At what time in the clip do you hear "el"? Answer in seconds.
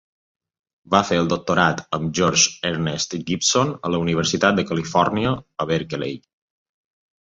1.23-1.29